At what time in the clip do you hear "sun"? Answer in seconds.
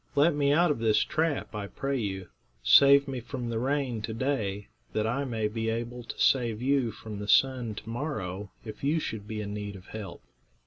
7.27-7.75